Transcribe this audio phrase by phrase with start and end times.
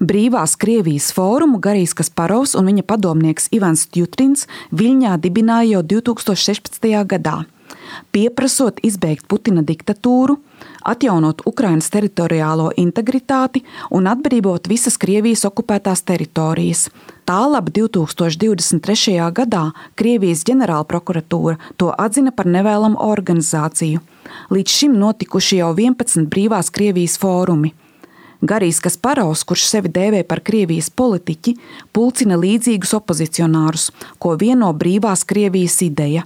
[0.00, 6.86] Brīvās Krievijas fórumu Garijs Kasparovs un viņa padomnieks Ivans Jutrins Viļņā dibināja jau 2016.
[7.04, 7.42] gadā.
[8.08, 10.38] Pieprasot izbeigt Putina diktatūru,
[10.88, 13.60] atjaunot Ukrainas teritoriālo integritāti
[13.92, 16.86] un atbrīvot visas Krievijas okupētās teritorijas.
[17.28, 19.18] Tālāk 2023.
[19.36, 19.66] gadā
[20.00, 24.00] Krievijas ģenerālprokuratūra to atzina par nevēlamu organizāciju.
[24.48, 27.74] Līdz šim notikuši jau 11 brīvās Krievijas fórumi.
[28.40, 31.56] Garijs Kasparovs, kurš sevi dēvē par Krievijas politiķi,
[31.92, 36.24] pulcina līdzīgus opozicionārus, ko vieno brīvās Krievijas ideja.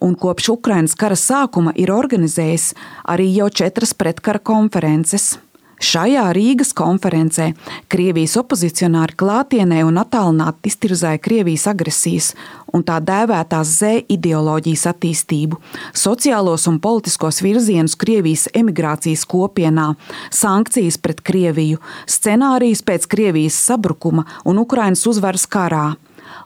[0.00, 2.74] Un kopš Ukrainas kara sākuma ir organizējis
[3.08, 5.36] arī jau četras pretkara konferences.
[5.76, 7.50] Šajā Rīgas konferencē
[7.92, 12.30] Krievijas opozicionāri klātienē un attālināti iztirzāja Krievijas agresijas
[12.72, 15.60] un tā dēvētās Z ideoloģijas attīstību,
[15.92, 19.90] sociālos un politiskos virzienus Krievijas emigrācijas kopienā,
[20.32, 25.90] sankcijas pret Krieviju, scenārijus pēc Krievijas sabrukuma un Ukrainas uzvaras karā.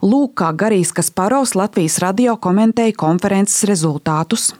[0.01, 4.50] Lūk, kā Garijs Kasparovs Latvijas radio komentēja konferences rezultātus.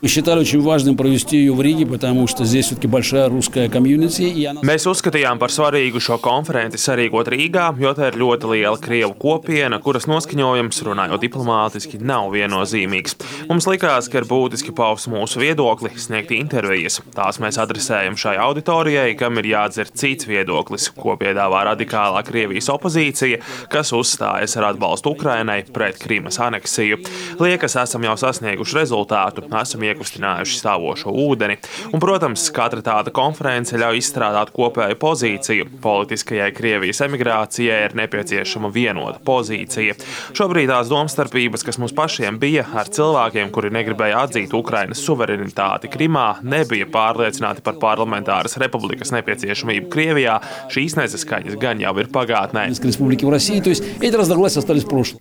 [4.69, 9.81] Mēs uzskatījām par svarīgu šo konferenci sarīkot Rīgā, jo tā ir ļoti liela Krievu kopiena,
[9.83, 13.17] kuras noskaņojums, runājot diplomātiski, nav viennozīmīgs.
[13.49, 16.99] Mums likās, ka ir būtiski paust mūsu viedokli, sniegt intervijas.
[17.15, 23.41] Tās mēs adresējam šai auditorijai, kam ir jādzird cits viedoklis, ko piedāvā radikālā Krievijas opozīcija,
[23.71, 25.10] kas uzstājas ar atbalstu.
[25.11, 26.99] Ukrainai pret Krīmas aneksiju.
[27.41, 31.57] Liekas, esam jau sasnieguši rezultātu, esam iekustinājuši stāvošo ūdeni.
[31.91, 35.67] Un, protams, katra tāda konference ļauj izstrādāt kopēju pozīciju.
[35.83, 39.97] Politiskajai Krievijas emigrācijai ir nepieciešama vienota pozīcija.
[40.37, 46.27] Šobrīd tās domstarpības, kas mums pašiem bija ar cilvēkiem, kuri negribēja atzīt Ukrainas suverenitāti Krimā,
[46.43, 50.37] nebija pārliecināti par parlamentāras republikas nepieciešamību Krievijā.
[50.71, 52.67] Šīs nesaskaņas gan jau ir pagātnē.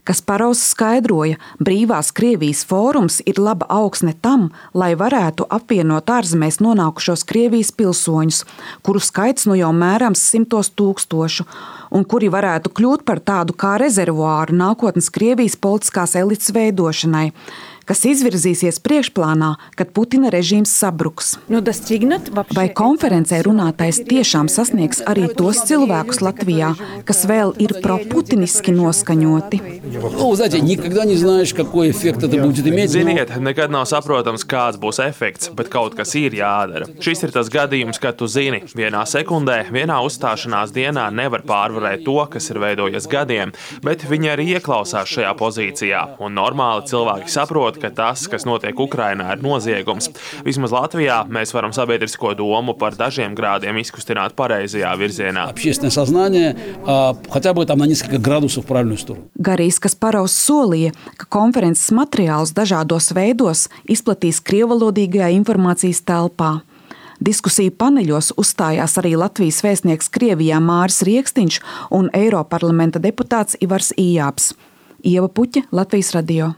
[0.04, 7.72] Kasparovs skaidroja, brīvās Krievijas fórums ir laba augsne tam, lai varētu apvienot ārzemēs nonākušos Krievijas
[7.76, 8.44] pilsoņus,
[8.86, 11.46] kuru skaits nu jau mērams simtos tūkstošu,
[11.90, 17.28] un kuri varētu kļūt par tādu kā rezervuāru nākotnes Krievijas politiskās elites veidošanai
[17.90, 21.34] kas izvirzīsies priekšplānā, kad Putina režīms sabruks.
[21.50, 21.58] Nu,
[22.54, 26.70] Vai konferencē runātais tiešām sasniegs arī tos cilvēkus Latvijā,
[27.08, 29.60] kas vēl ir proputiniski noskaņoti?
[32.90, 36.86] Ziniet, nekad nav saprotams, kāds būs efekts, bet kaut kas ir jādara.
[37.02, 42.16] Šis ir tas gadījums, kad tu zini, vienā sekundē, vienā uzstāšanās dienā nevar pārvarēt to,
[42.30, 43.52] kas ir veidojies gadiem,
[43.84, 49.32] bet viņi arī ieklausās šajā pozīcijā, un normāli cilvēki saprot, ka tas, kas notiek Ukrainā,
[49.34, 50.10] ir noziegums.
[50.46, 55.48] Vismaz Latvijā mēs varam sabiedrisko domu par dažiem grādiem izkustināt pareizajā virzienā.
[59.40, 66.58] Garīs Kasparovs solīja, ka konferences materiālus dažādos veidos izplatīs krievalodīgajā informācijas telpā.
[67.20, 71.58] Diskusiju paneļos uzstājās arī Latvijas vēstnieks Krievijā Māris Rieksniņš
[71.92, 74.54] un Eiroparlamenta deputāts Ivars Ījāps.
[75.04, 76.54] Ieva Puķa, Latvijas radio.